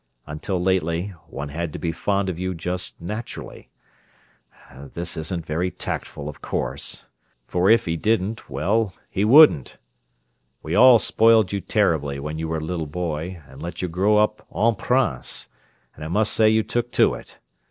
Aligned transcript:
Until 0.25 0.59
lately, 0.59 1.09
one 1.27 1.49
had 1.49 1.71
to 1.73 1.77
be 1.79 1.91
fond 1.91 2.27
of 2.27 2.39
you 2.39 2.55
just 2.55 2.99
naturally—this 2.99 5.15
isn't 5.15 5.45
very 5.45 5.69
'tactful,' 5.69 6.27
of 6.27 6.41
course—for 6.41 7.69
if 7.69 7.85
he 7.85 7.97
didn't, 7.97 8.49
well, 8.49 8.95
he 9.11 9.23
wouldn't! 9.23 9.77
We 10.63 10.73
all 10.73 10.97
spoiled 10.97 11.51
you 11.53 11.61
terribly 11.61 12.17
when 12.17 12.39
you 12.39 12.47
were 12.47 12.57
a 12.57 12.61
little 12.61 12.87
boy 12.87 13.43
and 13.47 13.61
let 13.61 13.83
you 13.83 13.87
grow 13.87 14.17
up 14.17 14.43
en 14.55 14.73
prince—and 14.73 16.03
I 16.03 16.07
must 16.07 16.33
say 16.33 16.49
you 16.49 16.63
took 16.63 16.91
to 16.93 17.13
it! 17.13 17.37